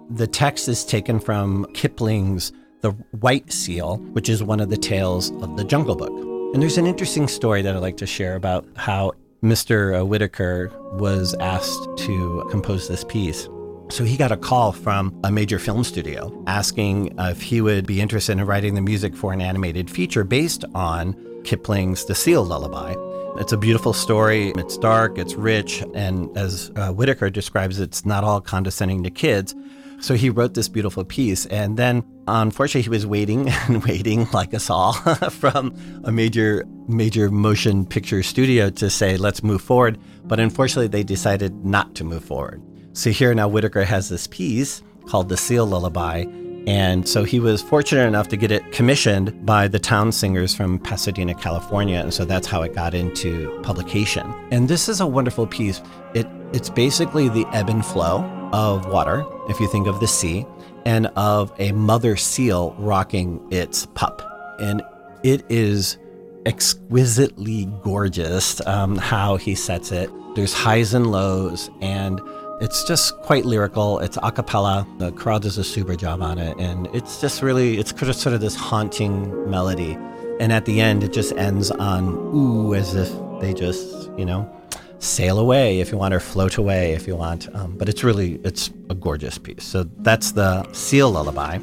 The 0.08 0.26
text 0.26 0.68
is 0.68 0.84
taken 0.84 1.20
from 1.20 1.66
Kipling's 1.74 2.52
The 2.80 2.92
White 3.20 3.52
Seal, 3.52 3.98
which 4.12 4.28
is 4.28 4.42
one 4.42 4.60
of 4.60 4.70
the 4.70 4.76
tales 4.78 5.30
of 5.42 5.56
the 5.56 5.64
Jungle 5.64 5.94
Book. 5.94 6.12
And 6.54 6.62
there's 6.62 6.78
an 6.78 6.86
interesting 6.86 7.28
story 7.28 7.60
that 7.62 7.76
I'd 7.76 7.82
like 7.82 7.98
to 7.98 8.06
share 8.06 8.34
about 8.34 8.66
how 8.76 9.12
Mr. 9.42 10.00
Uh, 10.00 10.06
Whitacre 10.06 10.70
was 10.92 11.34
asked 11.34 11.88
to 11.98 12.46
compose 12.50 12.88
this 12.88 13.04
piece. 13.04 13.48
So 13.90 14.04
he 14.04 14.16
got 14.16 14.32
a 14.32 14.36
call 14.36 14.72
from 14.72 15.14
a 15.22 15.30
major 15.30 15.58
film 15.58 15.84
studio 15.84 16.42
asking 16.46 17.14
if 17.18 17.42
he 17.42 17.60
would 17.60 17.86
be 17.86 18.00
interested 18.00 18.32
in 18.32 18.44
writing 18.44 18.74
the 18.74 18.80
music 18.80 19.14
for 19.14 19.32
an 19.32 19.40
animated 19.40 19.90
feature 19.90 20.24
based 20.24 20.64
on 20.74 21.14
Kipling's 21.44 22.06
The 22.06 22.14
Seal 22.14 22.44
Lullaby. 22.44 22.94
It's 23.38 23.52
a 23.52 23.56
beautiful 23.56 23.92
story. 23.92 24.52
It's 24.56 24.78
dark, 24.78 25.18
it's 25.18 25.34
rich, 25.34 25.84
and 25.94 26.34
as 26.36 26.70
uh, 26.76 26.90
Whitacre 26.92 27.28
describes, 27.30 27.78
it's 27.78 28.06
not 28.06 28.24
all 28.24 28.40
condescending 28.40 29.02
to 29.04 29.10
kids. 29.10 29.54
So 30.00 30.14
he 30.14 30.30
wrote 30.30 30.54
this 30.54 30.68
beautiful 30.68 31.04
piece. 31.04 31.46
And 31.46 31.76
then, 31.76 32.04
unfortunately, 32.28 32.82
he 32.82 32.88
was 32.88 33.06
waiting 33.06 33.48
and 33.68 33.84
waiting, 33.84 34.26
like 34.32 34.54
us 34.54 34.70
all, 34.70 34.92
from 35.30 35.74
a 36.04 36.12
major, 36.12 36.64
major 36.88 37.30
motion 37.30 37.86
picture 37.86 38.22
studio 38.22 38.70
to 38.70 38.90
say, 38.90 39.16
let's 39.16 39.42
move 39.42 39.62
forward. 39.62 39.98
But 40.24 40.40
unfortunately, 40.40 40.88
they 40.88 41.02
decided 41.04 41.64
not 41.64 41.94
to 41.96 42.04
move 42.04 42.24
forward. 42.24 42.62
So 42.92 43.10
here 43.10 43.34
now, 43.34 43.48
Whitacre 43.48 43.84
has 43.84 44.08
this 44.08 44.26
piece 44.26 44.82
called 45.08 45.28
The 45.28 45.36
Seal 45.36 45.66
Lullaby. 45.66 46.24
And 46.66 47.08
so 47.08 47.22
he 47.22 47.38
was 47.38 47.62
fortunate 47.62 48.06
enough 48.06 48.28
to 48.28 48.36
get 48.36 48.50
it 48.50 48.72
commissioned 48.72 49.46
by 49.46 49.68
the 49.68 49.78
town 49.78 50.10
singers 50.10 50.54
from 50.54 50.80
Pasadena, 50.80 51.34
California. 51.34 52.00
And 52.00 52.12
so 52.12 52.24
that's 52.24 52.46
how 52.46 52.62
it 52.62 52.74
got 52.74 52.92
into 52.92 53.60
publication. 53.62 54.34
And 54.50 54.68
this 54.68 54.88
is 54.88 55.00
a 55.00 55.06
wonderful 55.06 55.46
piece. 55.46 55.80
It, 56.14 56.26
it's 56.52 56.68
basically 56.68 57.28
the 57.28 57.46
ebb 57.52 57.68
and 57.68 57.86
flow 57.86 58.24
of 58.52 58.86
water, 58.86 59.24
if 59.48 59.60
you 59.60 59.68
think 59.68 59.86
of 59.86 60.00
the 60.00 60.08
sea, 60.08 60.44
and 60.84 61.06
of 61.16 61.52
a 61.58 61.70
mother 61.72 62.16
seal 62.16 62.74
rocking 62.78 63.40
its 63.52 63.86
pup. 63.86 64.22
And 64.58 64.82
it 65.22 65.44
is 65.48 65.98
exquisitely 66.46 67.66
gorgeous 67.82 68.64
um, 68.66 68.96
how 68.96 69.36
he 69.36 69.54
sets 69.54 69.92
it. 69.92 70.10
There's 70.34 70.52
highs 70.52 70.94
and 70.94 71.10
lows, 71.10 71.70
and 71.80 72.20
it's 72.60 72.84
just 72.84 73.16
quite 73.18 73.44
lyrical. 73.44 73.98
It's 73.98 74.18
a 74.22 74.32
cappella. 74.32 74.86
The 74.98 75.12
crowd 75.12 75.42
does 75.42 75.58
a 75.58 75.64
super 75.64 75.94
job 75.94 76.22
on 76.22 76.38
it, 76.38 76.56
and 76.58 76.88
it's 76.94 77.20
just 77.20 77.42
really, 77.42 77.78
it's 77.78 77.90
sort 77.90 78.34
of 78.34 78.40
this 78.40 78.54
haunting 78.54 79.50
melody. 79.50 79.98
And 80.40 80.52
at 80.52 80.64
the 80.64 80.80
end, 80.80 81.02
it 81.02 81.12
just 81.12 81.32
ends 81.36 81.70
on 81.70 82.14
ooh, 82.34 82.74
as 82.74 82.94
if 82.94 83.10
they 83.40 83.54
just, 83.54 84.10
you 84.16 84.24
know, 84.24 84.50
sail 84.98 85.38
away 85.38 85.80
if 85.80 85.92
you 85.92 85.98
want 85.98 86.14
or 86.14 86.20
float 86.20 86.56
away 86.56 86.92
if 86.92 87.06
you 87.06 87.16
want. 87.16 87.54
Um, 87.54 87.76
but 87.76 87.88
it's 87.88 88.02
really, 88.02 88.40
it's 88.44 88.70
a 88.90 88.94
gorgeous 88.94 89.38
piece. 89.38 89.64
So 89.64 89.84
that's 89.98 90.32
the 90.32 90.70
Seal 90.72 91.10
Lullaby. 91.10 91.58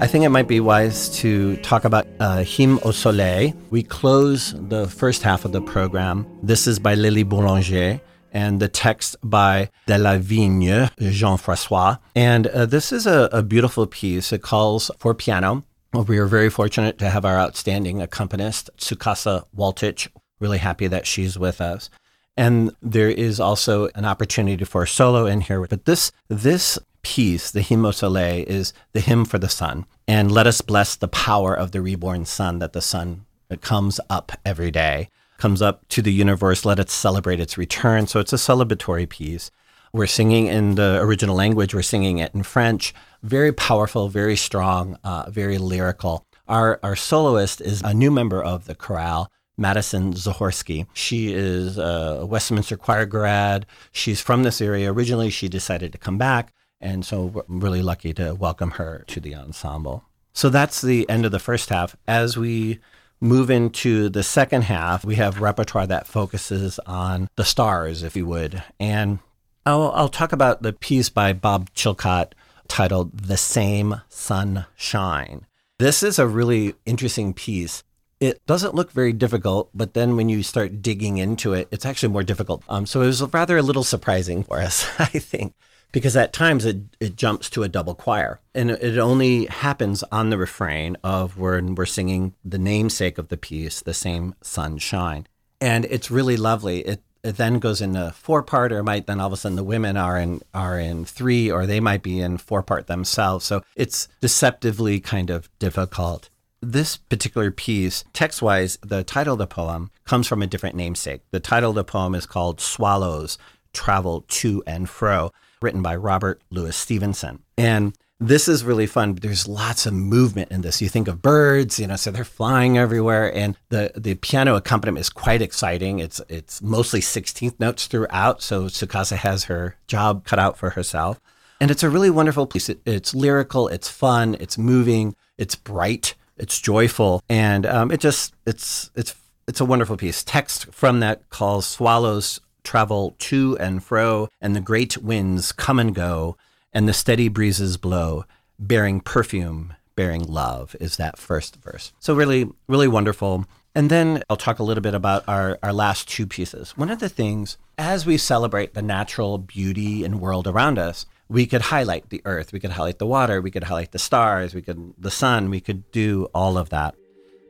I 0.00 0.06
think 0.06 0.24
it 0.24 0.30
might 0.30 0.48
be 0.48 0.58
wise 0.58 1.08
to 1.20 1.56
talk 1.58 1.84
about 1.84 2.06
uh, 2.18 2.38
Hymne 2.38 2.78
au 2.84 2.90
Soleil. 2.90 3.54
We 3.70 3.82
close 3.82 4.54
the 4.68 4.88
first 4.88 5.22
half 5.22 5.44
of 5.44 5.52
the 5.52 5.62
program. 5.62 6.26
This 6.42 6.66
is 6.66 6.78
by 6.78 6.94
Lili 6.94 7.22
Boulanger 7.22 8.00
and 8.34 8.60
the 8.60 8.68
text 8.68 9.16
by 9.22 9.70
Delavigne, 9.86 10.90
Jean 10.98 11.38
Francois. 11.38 11.96
And 12.14 12.48
uh, 12.48 12.66
this 12.66 12.92
is 12.92 13.06
a, 13.06 13.30
a 13.32 13.42
beautiful 13.42 13.86
piece. 13.86 14.32
It 14.32 14.42
calls 14.42 14.90
for 14.98 15.14
piano 15.14 15.64
we 16.02 16.18
are 16.18 16.26
very 16.26 16.50
fortunate 16.50 16.98
to 16.98 17.08
have 17.08 17.24
our 17.24 17.38
outstanding 17.38 18.02
accompanist, 18.02 18.68
Tsukasa 18.78 19.44
Waltich. 19.56 20.08
Really 20.40 20.58
happy 20.58 20.88
that 20.88 21.06
she's 21.06 21.38
with 21.38 21.60
us. 21.60 21.88
And 22.36 22.74
there 22.82 23.08
is 23.08 23.38
also 23.38 23.88
an 23.94 24.04
opportunity 24.04 24.64
for 24.64 24.82
a 24.82 24.88
solo 24.88 25.26
in 25.26 25.42
here. 25.42 25.64
But 25.66 25.84
this 25.84 26.10
this 26.28 26.78
piece, 27.02 27.50
the 27.50 27.60
hymn 27.60 27.90
soleil, 27.92 28.44
is 28.48 28.72
the 28.92 29.00
hymn 29.00 29.24
for 29.24 29.38
the 29.38 29.48
sun. 29.48 29.86
And 30.08 30.32
let 30.32 30.46
us 30.46 30.60
bless 30.60 30.96
the 30.96 31.08
power 31.08 31.54
of 31.54 31.70
the 31.70 31.80
reborn 31.80 32.24
sun, 32.24 32.58
that 32.58 32.72
the 32.72 32.82
sun 32.82 33.26
comes 33.60 34.00
up 34.10 34.32
every 34.44 34.72
day, 34.72 35.10
comes 35.44 35.60
up 35.60 35.86
to 35.90 36.00
the 36.00 36.10
universe. 36.10 36.64
Let 36.64 36.78
it 36.78 36.88
celebrate 36.88 37.38
its 37.38 37.58
return. 37.58 38.06
So 38.06 38.18
it's 38.18 38.32
a 38.32 38.36
celebratory 38.36 39.06
piece. 39.06 39.50
We're 39.92 40.06
singing 40.06 40.46
in 40.46 40.76
the 40.76 40.98
original 41.02 41.36
language, 41.36 41.74
we're 41.74 41.82
singing 41.82 42.16
it 42.16 42.34
in 42.34 42.44
French. 42.44 42.94
Very 43.22 43.52
powerful, 43.52 44.08
very 44.08 44.36
strong, 44.36 44.96
uh, 45.04 45.28
very 45.28 45.58
lyrical. 45.58 46.24
Our, 46.48 46.80
our 46.82 46.96
soloist 46.96 47.60
is 47.60 47.82
a 47.82 47.92
new 47.92 48.10
member 48.10 48.42
of 48.42 48.64
the 48.64 48.74
chorale, 48.74 49.30
Madison 49.58 50.14
Zahorsky. 50.14 50.86
She 50.94 51.34
is 51.34 51.76
a 51.76 52.24
Westminster 52.24 52.78
Choir 52.78 53.04
grad. 53.04 53.66
She's 53.92 54.22
from 54.22 54.44
this 54.44 54.62
area. 54.62 54.90
Originally, 54.90 55.28
she 55.28 55.50
decided 55.50 55.92
to 55.92 55.98
come 55.98 56.16
back, 56.16 56.54
and 56.80 57.04
so 57.04 57.44
I'm 57.46 57.60
really 57.60 57.82
lucky 57.82 58.14
to 58.14 58.34
welcome 58.34 58.70
her 58.72 59.04
to 59.08 59.20
the 59.20 59.34
ensemble. 59.34 60.04
So 60.32 60.48
that's 60.48 60.80
the 60.80 61.06
end 61.10 61.26
of 61.26 61.32
the 61.32 61.38
first 61.38 61.68
half. 61.68 61.96
As 62.08 62.38
we 62.38 62.80
move 63.24 63.50
into 63.50 64.08
the 64.10 64.22
second 64.22 64.62
half, 64.62 65.04
we 65.04 65.16
have 65.16 65.40
repertoire 65.40 65.86
that 65.86 66.06
focuses 66.06 66.78
on 66.80 67.28
the 67.36 67.44
stars, 67.44 68.02
if 68.02 68.14
you 68.14 68.26
would. 68.26 68.62
And 68.78 69.18
I'll, 69.64 69.90
I'll 69.92 70.10
talk 70.10 70.32
about 70.32 70.62
the 70.62 70.74
piece 70.74 71.08
by 71.08 71.32
Bob 71.32 71.70
Chilcott 71.74 72.32
titled 72.68 73.18
The 73.18 73.38
Same 73.38 74.02
Sunshine. 74.10 75.46
This 75.78 76.02
is 76.02 76.18
a 76.18 76.26
really 76.26 76.74
interesting 76.84 77.32
piece. 77.32 77.82
It 78.20 78.44
doesn't 78.46 78.74
look 78.74 78.92
very 78.92 79.12
difficult, 79.12 79.70
but 79.74 79.94
then 79.94 80.16
when 80.16 80.28
you 80.28 80.42
start 80.42 80.82
digging 80.82 81.16
into 81.16 81.54
it, 81.54 81.66
it's 81.70 81.86
actually 81.86 82.12
more 82.12 82.22
difficult. 82.22 82.62
Um, 82.68 82.86
so 82.86 83.00
it 83.00 83.06
was 83.06 83.22
rather 83.32 83.56
a 83.56 83.62
little 83.62 83.84
surprising 83.84 84.44
for 84.44 84.60
us, 84.60 84.86
I 84.98 85.06
think, 85.06 85.54
because 85.94 86.16
at 86.16 86.32
times 86.32 86.64
it, 86.64 86.78
it 86.98 87.14
jumps 87.14 87.48
to 87.48 87.62
a 87.62 87.68
double 87.68 87.94
choir. 87.94 88.40
And 88.52 88.72
it 88.72 88.98
only 88.98 89.46
happens 89.46 90.02
on 90.10 90.28
the 90.28 90.36
refrain 90.36 90.96
of 91.04 91.38
when 91.38 91.76
we're 91.76 91.86
singing 91.86 92.34
the 92.44 92.58
namesake 92.58 93.16
of 93.16 93.28
the 93.28 93.36
piece, 93.36 93.80
The 93.80 93.94
Same 93.94 94.34
sunshine 94.42 95.28
And 95.60 95.84
it's 95.84 96.10
really 96.10 96.36
lovely. 96.36 96.80
It 96.80 97.02
it 97.22 97.36
then 97.36 97.58
goes 97.58 97.80
into 97.80 98.10
four 98.10 98.42
part, 98.42 98.70
or 98.70 98.82
might 98.82 99.06
then 99.06 99.18
all 99.18 99.28
of 99.28 99.32
a 99.32 99.36
sudden 99.36 99.56
the 99.56 99.64
women 99.64 99.96
are 99.96 100.18
in 100.18 100.42
are 100.52 100.80
in 100.80 101.04
three, 101.04 101.50
or 101.50 101.64
they 101.64 101.80
might 101.80 102.02
be 102.02 102.20
in 102.20 102.38
four 102.38 102.62
part 102.62 102.88
themselves. 102.88 103.46
So 103.46 103.62
it's 103.76 104.08
deceptively 104.20 104.98
kind 104.98 105.30
of 105.30 105.48
difficult. 105.58 106.28
This 106.60 106.96
particular 106.96 107.50
piece, 107.52 108.04
text 108.12 108.42
wise, 108.42 108.78
the 108.82 109.04
title 109.04 109.34
of 109.34 109.38
the 109.38 109.46
poem 109.46 109.90
comes 110.04 110.26
from 110.26 110.42
a 110.42 110.46
different 110.46 110.74
namesake. 110.74 111.22
The 111.30 111.40
title 111.40 111.70
of 111.70 111.76
the 111.76 111.84
poem 111.84 112.14
is 112.16 112.26
called 112.26 112.60
Swallows 112.60 113.38
Travel 113.72 114.24
to 114.28 114.62
and 114.66 114.88
Fro, 114.88 115.30
written 115.62 115.82
by 115.82 115.96
Robert 115.96 116.42
Louis 116.50 116.76
Stevenson. 116.76 117.42
And 117.56 117.96
this 118.20 118.48
is 118.48 118.64
really 118.64 118.86
fun. 118.86 119.16
There's 119.16 119.48
lots 119.48 119.86
of 119.86 119.92
movement 119.92 120.50
in 120.50 120.60
this. 120.62 120.80
You 120.80 120.88
think 120.88 121.08
of 121.08 121.20
birds, 121.20 121.78
you 121.78 121.86
know, 121.86 121.96
so 121.96 122.10
they're 122.10 122.24
flying 122.24 122.78
everywhere, 122.78 123.34
and 123.34 123.56
the 123.70 123.92
the 123.96 124.14
piano 124.14 124.54
accompaniment 124.54 125.00
is 125.00 125.10
quite 125.10 125.42
exciting. 125.42 125.98
It's 125.98 126.20
it's 126.28 126.62
mostly 126.62 127.00
16th 127.00 127.58
notes 127.58 127.86
throughout, 127.86 128.42
so 128.42 128.64
Tsukasa 128.64 129.16
has 129.16 129.44
her 129.44 129.76
job 129.88 130.24
cut 130.24 130.38
out 130.38 130.56
for 130.56 130.70
herself, 130.70 131.20
and 131.60 131.70
it's 131.70 131.82
a 131.82 131.90
really 131.90 132.10
wonderful 132.10 132.46
piece. 132.46 132.68
It, 132.68 132.80
it's 132.86 133.14
lyrical, 133.14 133.68
it's 133.68 133.88
fun, 133.88 134.36
it's 134.38 134.56
moving, 134.56 135.16
it's 135.36 135.56
bright, 135.56 136.14
it's 136.36 136.60
joyful, 136.60 137.20
and 137.28 137.66
um, 137.66 137.90
it 137.90 138.00
just 138.00 138.34
it's 138.46 138.90
it's 138.94 139.14
it's 139.48 139.60
a 139.60 139.64
wonderful 139.64 139.96
piece. 139.96 140.22
Text 140.22 140.72
from 140.72 141.00
that 141.00 141.28
calls 141.30 141.66
swallows 141.66 142.40
travel 142.64 143.14
to 143.18 143.56
and 143.58 143.84
fro, 143.84 144.28
and 144.40 144.56
the 144.56 144.60
great 144.60 144.98
winds 144.98 145.52
come 145.52 145.78
and 145.78 145.94
go 145.94 146.36
and 146.74 146.88
the 146.88 146.92
steady 146.92 147.28
breezes 147.28 147.76
blow, 147.76 148.24
bearing 148.58 149.00
perfume, 149.00 149.74
bearing 149.94 150.24
love, 150.24 150.74
is 150.80 150.96
that 150.96 151.16
first 151.16 151.56
verse. 151.56 151.92
So, 152.00 152.14
really, 152.14 152.50
really 152.66 152.88
wonderful. 152.88 153.46
And 153.76 153.90
then 153.90 154.22
I'll 154.28 154.36
talk 154.36 154.58
a 154.58 154.62
little 154.62 154.82
bit 154.82 154.94
about 154.94 155.24
our, 155.26 155.58
our 155.62 155.72
last 155.72 156.08
two 156.08 156.26
pieces. 156.26 156.76
One 156.76 156.90
of 156.90 157.00
the 157.00 157.08
things, 157.08 157.56
as 157.78 158.06
we 158.06 158.18
celebrate 158.18 158.74
the 158.74 158.82
natural 158.82 159.38
beauty 159.38 160.04
and 160.04 160.20
world 160.20 160.46
around 160.46 160.78
us, 160.78 161.06
we 161.28 161.46
could 161.46 161.62
highlight 161.62 162.10
the 162.10 162.22
earth, 162.24 162.52
we 162.52 162.60
could 162.60 162.72
highlight 162.72 162.98
the 162.98 163.06
water, 163.06 163.40
we 163.40 163.50
could 163.50 163.64
highlight 163.64 163.92
the 163.92 163.98
stars, 163.98 164.54
we 164.54 164.62
could 164.62 164.94
the 164.98 165.10
sun, 165.10 165.50
we 165.50 165.60
could 165.60 165.90
do 165.90 166.28
all 166.34 166.58
of 166.58 166.70
that. 166.70 166.94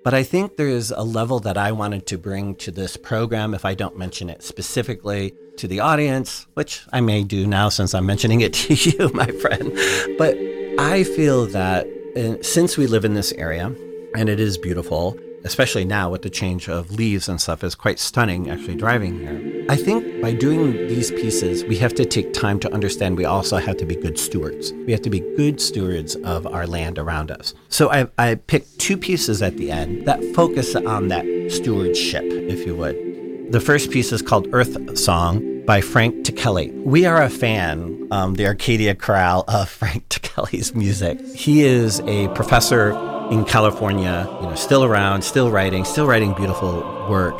But 0.04 0.12
I 0.12 0.22
think 0.22 0.58
there's 0.58 0.90
a 0.90 1.02
level 1.02 1.40
that 1.40 1.56
I 1.56 1.72
wanted 1.72 2.06
to 2.08 2.18
bring 2.18 2.56
to 2.56 2.70
this 2.70 2.94
program, 2.98 3.54
if 3.54 3.64
I 3.64 3.72
don't 3.72 3.96
mention 3.96 4.28
it 4.28 4.42
specifically 4.42 5.32
to 5.56 5.66
the 5.66 5.80
audience, 5.80 6.46
which 6.52 6.82
I 6.92 7.00
may 7.00 7.24
do 7.24 7.46
now 7.46 7.70
since 7.70 7.94
I'm 7.94 8.04
mentioning 8.04 8.42
it 8.42 8.52
to 8.64 8.74
you, 8.74 9.10
my 9.14 9.26
friend. 9.26 9.72
But 10.18 10.36
I 10.78 11.04
feel 11.04 11.46
that 11.46 11.86
uh, 12.16 12.42
since 12.42 12.76
we 12.76 12.86
live 12.86 13.06
in 13.06 13.14
this 13.14 13.32
area 13.32 13.74
and 14.14 14.28
it 14.28 14.38
is 14.38 14.58
beautiful, 14.58 15.18
especially 15.44 15.84
now 15.84 16.10
with 16.10 16.22
the 16.22 16.30
change 16.30 16.68
of 16.68 16.90
leaves 16.90 17.28
and 17.28 17.40
stuff, 17.40 17.62
is 17.62 17.74
quite 17.74 17.98
stunning 17.98 18.50
actually 18.50 18.74
driving 18.74 19.18
here. 19.20 19.66
I 19.68 19.76
think 19.76 20.20
by 20.20 20.32
doing 20.32 20.72
these 20.88 21.10
pieces, 21.10 21.64
we 21.64 21.76
have 21.78 21.94
to 21.94 22.04
take 22.04 22.32
time 22.32 22.58
to 22.60 22.72
understand 22.72 23.16
we 23.16 23.24
also 23.24 23.58
have 23.58 23.76
to 23.78 23.86
be 23.86 23.96
good 23.96 24.18
stewards. 24.18 24.72
We 24.72 24.92
have 24.92 25.02
to 25.02 25.10
be 25.10 25.20
good 25.36 25.60
stewards 25.60 26.16
of 26.16 26.46
our 26.46 26.66
land 26.66 26.98
around 26.98 27.30
us. 27.30 27.54
So 27.68 27.90
I, 27.90 28.08
I 28.18 28.34
picked 28.34 28.78
two 28.78 28.96
pieces 28.96 29.42
at 29.42 29.56
the 29.56 29.70
end 29.70 30.06
that 30.06 30.22
focus 30.34 30.74
on 30.74 31.08
that 31.08 31.24
stewardship, 31.50 32.24
if 32.24 32.66
you 32.66 32.74
would. 32.76 33.52
The 33.52 33.60
first 33.60 33.90
piece 33.90 34.12
is 34.12 34.22
called 34.22 34.48
Earth 34.52 34.98
Song 34.98 35.64
by 35.64 35.80
Frank 35.80 36.26
Ticheli. 36.26 36.72
We 36.82 37.06
are 37.06 37.22
a 37.22 37.30
fan, 37.30 38.08
um, 38.10 38.34
the 38.34 38.46
Arcadia 38.46 38.94
Chorale, 38.94 39.44
of 39.48 39.68
Frank 39.80 40.08
Ticheli's 40.08 40.74
music. 40.74 41.20
He 41.34 41.62
is 41.62 42.00
a 42.00 42.28
professor 42.28 42.92
in 43.30 43.44
California, 43.44 44.28
you 44.40 44.46
know, 44.46 44.54
still 44.54 44.84
around, 44.84 45.22
still 45.22 45.50
writing, 45.50 45.84
still 45.84 46.06
writing 46.06 46.34
beautiful 46.34 46.80
work. 47.08 47.34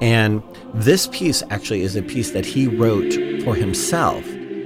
And 0.00 0.42
this 0.74 1.08
piece 1.08 1.42
actually 1.50 1.82
is 1.82 1.96
a 1.96 2.02
piece 2.02 2.30
that 2.32 2.46
he 2.46 2.66
wrote 2.66 3.12
for 3.42 3.54
himself. 3.54 4.24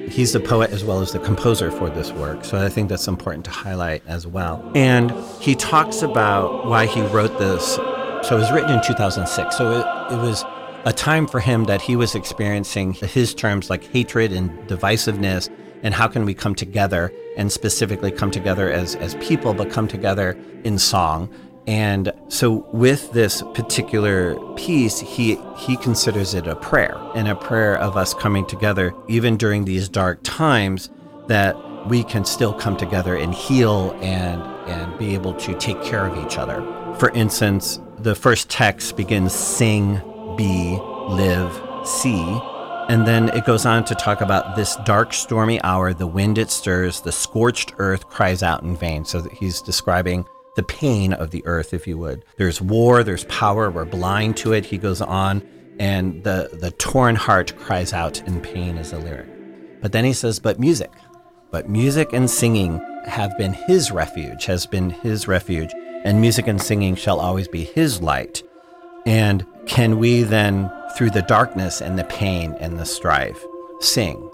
He's 0.09 0.33
the 0.33 0.41
poet 0.41 0.71
as 0.71 0.85
well 0.85 1.01
as 1.01 1.13
the 1.13 1.19
composer 1.21 1.71
for 1.71 1.89
this 1.89 2.13
work, 2.13 2.45
so 2.45 2.59
I 2.59 2.69
think 2.69 2.91
that's 2.91 3.09
important 3.09 3.47
to 3.47 3.51
highlight 3.51 4.03
as 4.07 4.27
well. 4.27 4.71
And 4.75 5.11
he 5.41 5.55
talks 5.55 6.03
about 6.03 6.67
why 6.67 6.87
he 6.87 7.01
wrote 7.01 7.39
this. 7.39 7.77
So 7.77 8.37
it 8.37 8.41
was 8.41 8.53
written 8.53 8.73
in 8.73 8.83
2006. 8.83 9.57
So 9.57 9.71
it, 9.71 10.13
it 10.13 10.19
was 10.19 10.45
a 10.85 10.93
time 10.93 11.27
for 11.27 11.41
him 11.41 11.65
that 11.65 11.81
he 11.81 11.97
was 11.97 12.15
experiencing 12.15 12.93
his 12.93 13.35
terms 13.35 13.71
like 13.71 13.85
hatred 13.85 14.33
and 14.33 14.51
divisiveness 14.69 15.49
and 15.83 15.95
how 15.95 16.09
can 16.09 16.25
we 16.25 16.35
come 16.35 16.55
together 16.55 17.13
and 17.37 17.51
specifically 17.51 18.11
come 18.11 18.31
together 18.31 18.71
as, 18.71 18.95
as 18.97 19.15
people, 19.17 19.55
but 19.55 19.71
come 19.71 19.89
together 19.89 20.39
in 20.65 20.79
song. 20.79 21.33
And 21.67 22.13
so 22.29 22.67
with 22.73 23.13
this 23.13 23.43
particular 23.55 24.37
piece, 24.57 24.99
he 24.99 25.39
he 25.57 25.77
considers 25.77 26.35
it 26.35 26.49
a 26.49 26.57
prayer 26.57 26.99
and 27.15 27.29
a 27.29 27.37
prayer 27.37 27.79
of 27.79 27.97
us 27.97 28.15
coming 28.15 28.45
together, 28.47 28.93
even 29.09 29.37
during 29.37 29.65
these 29.65 29.89
dark 29.89 30.19
times, 30.25 30.91
that 31.29 31.57
we 31.89 32.03
can 32.03 32.25
still 32.25 32.53
come 32.53 32.77
together 32.77 33.15
and 33.15 33.33
heal 33.33 33.97
and 34.03 34.43
and 34.69 34.99
be 34.99 35.15
able 35.15 35.35
to 35.35 35.55
take 35.59 35.81
care 35.83 36.05
of 36.05 36.27
each 36.27 36.37
other. 36.37 36.63
For 36.99 37.11
instance, 37.11 37.81
the 37.99 38.17
first 38.17 38.51
text 38.51 38.97
begins 38.97 39.33
sing, 39.33 40.01
be, 40.37 40.79
live, 41.09 41.61
see 41.87 42.41
and 42.89 43.07
then 43.07 43.29
it 43.31 43.45
goes 43.45 43.67
on 43.67 43.85
to 43.87 43.95
talk 43.95 44.21
about 44.21 44.57
this 44.57 44.77
dark, 44.85 45.13
stormy 45.13 45.61
hour, 45.63 45.93
the 45.93 46.07
wind 46.07 46.39
it 46.39 46.51
stirs, 46.51 47.01
the 47.01 47.13
scorched 47.13 47.75
earth 47.79 48.09
cries 48.09 48.43
out 48.43 48.63
in 48.63 48.77
vain. 48.77 49.05
So 49.05 49.23
he's 49.23 49.61
describing 49.61 50.27
the 50.57 50.63
pain 50.63 51.13
of 51.13 51.31
the 51.31 51.45
earth, 51.47 51.73
if 51.73 51.87
you 51.87 51.97
would. 51.99 52.25
There's 52.37 52.61
war, 52.61 53.03
there's 53.03 53.25
power, 53.25 53.71
we're 53.71 53.85
blind 53.85 54.37
to 54.39 54.53
it. 54.53 54.67
He 54.67 54.79
goes 54.79 55.01
on, 55.01 55.43
and 55.79 56.23
the, 56.25 56.51
the 56.53 56.71
torn 56.73 57.17
heart 57.17 57.57
cries 57.57 57.93
out 57.93 58.21
in 58.27 58.41
pain 58.41 58.77
is 58.77 58.93
a 58.93 58.99
lyric. 58.99 59.29
But 59.81 59.93
then 59.93 60.05
he 60.05 60.13
says, 60.13 60.39
but 60.39 60.61
music, 60.61 60.93
but 61.51 61.69
music 61.69 62.13
and 62.13 62.31
singing 62.31 62.81
have 63.07 63.37
been 63.39 63.53
his 63.53 63.91
refuge, 63.91 64.45
has 64.45 64.67
been 64.67 64.91
his 64.91 65.27
refuge, 65.27 65.73
and 66.05 66.21
music 66.21 66.47
and 66.47 66.61
singing 66.61 66.95
shall 66.95 67.19
always 67.19 67.49
be 67.49 67.65
his 67.65 68.01
light. 68.01 68.43
And 69.07 69.47
can 69.67 69.99
we 69.99 70.23
then, 70.23 70.71
through 70.97 71.11
the 71.11 71.23
darkness 71.23 71.81
and 71.81 71.99
the 71.99 72.05
pain 72.05 72.57
and 72.61 72.79
the 72.79 72.87
strife, 72.87 73.43
sing, 73.81 74.31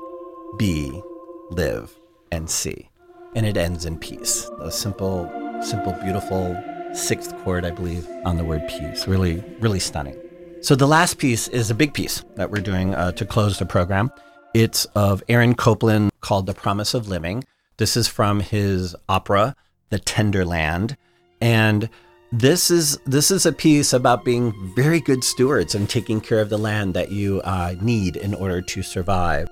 be, 0.59 1.03
live, 1.51 1.95
and 2.33 2.49
see? 2.49 2.89
And 3.35 3.47
it 3.47 3.57
ends 3.57 3.85
in 3.85 3.99
peace. 3.99 4.51
A 4.61 4.71
simple, 4.71 5.31
simple, 5.63 5.93
beautiful 6.03 6.57
sixth 6.95 7.37
chord, 7.45 7.65
I 7.65 7.71
believe, 7.71 8.07
on 8.25 8.37
the 8.37 8.45
word 8.45 8.67
peace. 8.69 9.07
Really, 9.07 9.45
really 9.61 9.81
stunning. 9.81 10.17
So 10.61 10.75
the 10.75 10.89
last 10.89 11.19
piece 11.19 11.47
is 11.49 11.71
a 11.71 11.75
big 11.75 11.95
piece 11.95 12.25
that 12.35 12.51
we're 12.51 12.63
doing 12.63 12.95
uh, 12.95 13.13
to 13.13 13.25
close 13.25 13.59
the 13.59 13.67
program. 13.67 14.11
It's 14.55 14.87
of 14.87 15.23
Aaron 15.29 15.55
Copland 15.55 16.11
called 16.21 16.47
The 16.47 16.55
Promise 16.55 16.95
of 16.95 17.09
Living. 17.09 17.45
This 17.77 17.97
is 17.97 18.09
from 18.09 18.41
his 18.41 18.97
opera, 19.09 19.55
The 19.91 19.99
Tender 19.99 20.45
Land. 20.45 20.97
And 21.41 21.89
this 22.33 22.71
is 22.71 22.99
this 23.07 23.31
is 23.31 23.47
a 23.47 23.53
piece 23.53 23.93
about 23.93 24.25
being 24.25 24.53
very 24.75 25.01
good 25.01 25.25
stewards 25.25 25.75
and 25.75 25.89
taking 25.89 26.21
care 26.21 26.41
of 26.41 26.51
the 26.51 26.59
land 26.59 26.95
that 26.95 27.11
you 27.11 27.41
uh, 27.43 27.75
need 27.81 28.17
in 28.17 28.35
order 28.35 28.61
to 28.61 28.83
survive. 28.83 29.49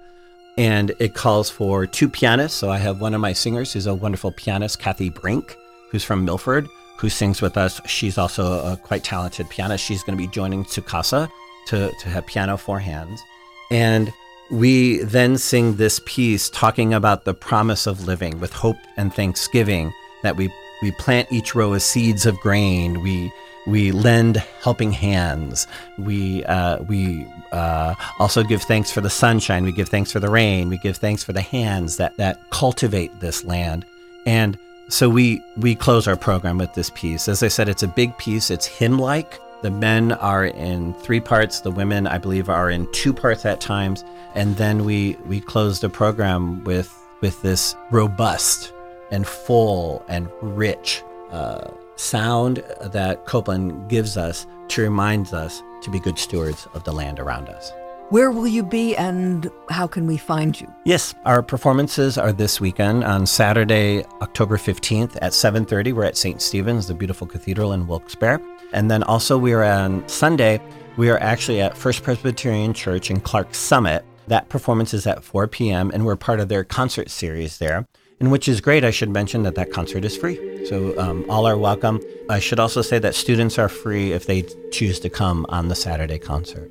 And 0.59 0.93
it 0.99 1.15
calls 1.15 1.51
for 1.51 1.87
two 1.87 2.09
pianists. 2.09 2.59
So 2.59 2.71
I 2.71 2.79
have 2.79 3.01
one 3.01 3.15
of 3.15 3.21
my 3.21 3.33
singers 3.33 3.73
who's 3.73 3.87
a 3.87 3.95
wonderful 3.95 4.33
pianist, 4.33 4.79
Kathy 4.79 5.11
Brink, 5.11 5.57
who's 5.91 6.05
from 6.05 6.25
Milford, 6.25 6.67
who 6.99 7.11
sings 7.11 7.43
with 7.43 7.57
us. 7.57 7.81
She's 7.87 8.17
also 8.17 8.73
a 8.73 8.77
quite 8.77 9.05
talented 9.05 9.51
pianist. 9.51 9.85
She's 9.85 10.03
going 10.03 10.17
to 10.17 10.23
be 10.23 10.31
joining 10.31 10.65
Tsukasa 10.65 11.31
to, 11.69 11.93
to 11.93 12.09
have 12.09 12.27
piano 12.27 12.57
four 12.57 12.79
hands. 12.79 13.23
And 13.71 14.13
we 14.51 14.99
then 14.99 15.37
sing 15.37 15.77
this 15.77 16.01
piece 16.07 16.49
talking 16.51 16.95
about 16.95 17.25
the 17.25 17.35
promise 17.35 17.87
of 17.87 18.07
living 18.07 18.39
with 18.41 18.53
hope 18.53 18.79
and 18.97 19.13
thanksgiving 19.13 19.93
that 20.23 20.37
we 20.37 20.51
we 20.83 20.91
plant 20.93 21.31
each 21.31 21.55
row 21.55 21.73
as 21.73 21.85
seeds 21.85 22.27
of 22.27 22.39
grain. 22.41 23.03
We 23.03 23.33
we 23.67 23.91
lend 23.91 24.37
helping 24.63 24.93
hands. 24.93 25.67
We 25.99 26.45
uh, 26.45 26.83
we 26.85 27.27
uh, 27.53 27.95
also 28.19 28.43
give 28.43 28.63
thanks 28.63 28.91
for 28.91 29.01
the 29.01 29.11
sunshine. 29.11 29.65
We 29.65 29.73
give 29.73 29.89
thanks 29.89 30.13
for 30.13 30.21
the 30.21 30.31
rain. 30.31 30.69
We 30.69 30.79
give 30.79 30.97
thanks 30.97 31.25
for 31.25 31.33
the 31.33 31.43
hands 31.43 31.97
that 31.97 32.17
that 32.17 32.39
cultivate 32.51 33.19
this 33.21 33.45
land. 33.45 33.85
And 34.25 34.59
so 34.89 35.09
we 35.09 35.43
we 35.57 35.75
close 35.75 36.07
our 36.07 36.17
program 36.17 36.59
with 36.59 36.75
this 36.75 36.91
piece. 36.91 37.29
As 37.29 37.43
I 37.43 37.49
said, 37.49 37.69
it's 37.69 37.83
a 37.83 37.89
big 37.89 38.17
piece. 38.19 38.51
It's 38.51 38.67
hymn-like. 38.67 39.41
The 39.63 39.71
men 39.71 40.13
are 40.13 40.45
in 40.45 40.95
three 40.95 41.21
parts. 41.21 41.61
The 41.61 41.71
women, 41.71 42.07
I 42.07 42.19
believe, 42.19 42.49
are 42.49 42.71
in 42.71 42.91
two 42.93 43.13
parts 43.13 43.45
at 43.45 43.61
times. 43.61 44.05
And 44.35 44.57
then 44.57 44.85
we 44.85 45.17
we 45.27 45.41
close 45.41 45.81
the 45.81 45.89
program 45.89 46.63
with 46.65 46.95
with 47.21 47.41
this 47.43 47.75
robust 47.91 48.73
and 49.11 49.27
full 49.27 50.05
and 50.09 50.29
rich 50.41 51.03
uh, 51.31 51.71
sound 51.97 52.63
that 52.83 53.27
Copland 53.27 53.89
gives 53.89 54.17
us 54.17 54.47
to 54.69 54.83
remind 54.83 55.33
us 55.33 55.63
to 55.83 55.91
be 55.91 55.99
good 56.01 56.19
stewards 56.19 56.67
of 56.75 56.85
the 56.85 56.93
land 56.93 57.19
around 57.19 57.49
us. 57.49 57.73
Where 58.11 58.31
will 58.31 58.47
you 58.47 58.63
be 58.63 58.95
and 58.97 59.51
how 59.69 59.89
can 59.89 60.07
we 60.07 60.17
find 60.17 60.61
you? 60.61 60.73
Yes, 60.85 61.13
our 61.25 61.43
performances 61.43 62.17
are 62.17 62.33
this 62.33 62.61
weekend 62.61 63.03
on 63.03 63.27
Saturday, 63.27 64.05
October 64.23 64.57
15th 64.57 65.17
at 65.21 65.33
7:30. 65.33 65.93
We're 65.93 66.05
at 66.05 66.17
St. 66.17 66.41
Stephen's, 66.41 66.87
the 66.87 66.95
beautiful 66.95 67.27
cathedral 67.27 67.73
in 67.73 67.89
Wilkes-Barre. 67.89 68.41
And 68.73 68.89
then 68.89 69.03
also 69.03 69.37
we 69.37 69.53
are 69.53 69.65
on 69.65 70.09
Sunday, 70.09 70.61
we 70.97 71.11
are 71.11 71.19
actually 71.19 71.61
at 71.61 71.77
First 71.77 72.05
Presbyterian 72.05 72.73
Church 72.73 73.11
in 73.11 73.21
Clarks 73.21 73.59
Summit. 73.59 74.05
That 74.29 74.49
performance 74.49 74.95
is 74.95 75.07
at 75.09 75.25
4 75.25 75.49
p.m. 75.49 75.91
and 75.93 76.07
we're 76.07 76.17
part 76.17 76.39
of 76.39 76.49
their 76.49 76.63
concert 76.63 77.11
series 77.11 77.59
there 77.59 77.87
and 78.21 78.31
which 78.31 78.49
is 78.49 78.61
great. 78.61 78.85
I 78.85 78.91
should 78.91 79.11
mention 79.11 79.43
that 79.43 79.55
that 79.57 79.71
concert 79.71 80.05
is 80.05 80.17
free. 80.17 80.67
So 80.67 80.99
um, 80.99 81.25
all 81.29 81.47
are 81.47 81.57
welcome. 81.57 82.01
I 82.29 82.39
should 82.39 82.59
also 82.59 82.83
say 82.83 82.99
that 82.99 83.15
students 83.15 83.59
are 83.59 83.69
free 83.69 84.13
if 84.13 84.27
they 84.27 84.43
choose 84.73 84.99
to 85.01 85.11
come 85.11 85.47
on 85.49 85.69
the 85.69 85.75
Saturday 85.75 86.19
concert. 86.19 86.71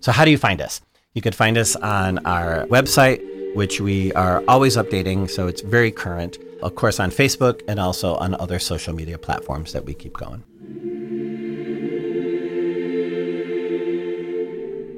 So, 0.00 0.12
how 0.12 0.24
do 0.24 0.30
you 0.30 0.38
find 0.38 0.60
us? 0.60 0.82
You 1.14 1.22
could 1.22 1.34
find 1.34 1.56
us 1.56 1.76
on 1.76 2.18
our 2.26 2.66
website, 2.66 3.22
which 3.54 3.80
we 3.80 4.12
are 4.12 4.44
always 4.46 4.76
updating, 4.76 5.30
so 5.30 5.46
it's 5.46 5.62
very 5.62 5.90
current. 5.90 6.38
Of 6.62 6.74
course, 6.74 7.00
on 7.00 7.10
Facebook 7.10 7.62
and 7.68 7.80
also 7.80 8.16
on 8.16 8.34
other 8.34 8.58
social 8.58 8.94
media 8.94 9.16
platforms 9.16 9.72
that 9.72 9.84
we 9.84 9.94
keep 9.94 10.14
going. 10.14 10.44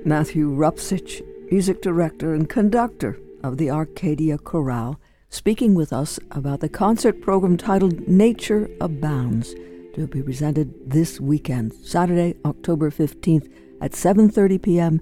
Matthew 0.04 0.50
Rupsich, 0.50 1.22
music 1.50 1.82
director 1.82 2.34
and 2.34 2.48
conductor 2.48 3.18
of 3.42 3.58
the 3.58 3.70
Arcadia 3.70 4.38
Chorale 4.38 4.98
speaking 5.36 5.74
with 5.74 5.92
us 5.92 6.18
about 6.30 6.60
the 6.60 6.68
concert 6.68 7.20
program 7.20 7.58
titled 7.58 8.08
Nature 8.08 8.70
Abounds 8.80 9.54
to 9.94 10.06
be 10.06 10.22
presented 10.22 10.90
this 10.90 11.20
weekend, 11.20 11.74
Saturday, 11.74 12.34
October 12.46 12.90
15th 12.90 13.46
at 13.82 13.92
7:30 13.92 14.62
p.m. 14.62 15.00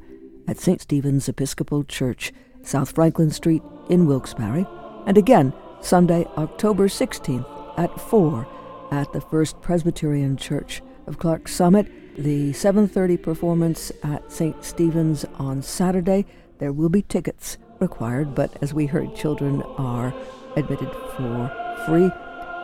at 0.49 0.59
St. 0.59 0.81
Stephen's 0.81 1.29
Episcopal 1.29 1.85
Church, 1.85 2.33
South 2.63 2.91
Franklin 2.91 3.31
Street 3.31 3.63
in 3.89 4.07
Wilkes-Barre, 4.07 4.67
and 5.07 5.17
again 5.17 5.53
Sunday, 5.81 6.27
October 6.37 6.89
16th 6.89 7.47
at 7.79 8.01
4 8.01 8.45
at 8.91 9.13
the 9.13 9.21
First 9.21 9.61
Presbyterian 9.61 10.37
Church 10.37 10.83
of 11.07 11.17
Clarks 11.17 11.55
Summit. 11.55 11.87
The 12.19 12.53
7:30 12.53 13.23
performance 13.23 13.93
at 14.03 14.33
St. 14.33 14.65
Stephen's 14.65 15.25
on 15.39 15.63
Saturday. 15.63 16.27
There 16.59 16.73
will 16.73 16.89
be 16.89 17.03
tickets 17.03 17.57
required, 17.81 18.35
but 18.35 18.57
as 18.63 18.75
we 18.75 18.87
heard, 18.87 19.15
children 19.15 19.63
are 19.79 20.13
admitted 20.57 20.91
for 21.17 21.51
free. 21.87 22.11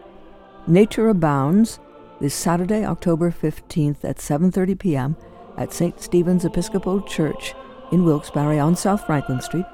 Nature 0.69 1.09
Abounds 1.09 1.81
this 2.21 2.35
Saturday, 2.35 2.85
October 2.85 3.31
15th 3.31 4.05
at 4.05 4.19
7:30 4.19 4.79
p.m. 4.79 5.17
at 5.57 5.73
St. 5.73 5.99
Stephen's 5.99 6.45
Episcopal 6.45 7.01
Church 7.03 7.55
in 7.91 8.05
Wilkes-Barre 8.05 8.59
on 8.59 8.77
South 8.77 9.07
Franklin 9.07 9.41
Street, 9.41 9.65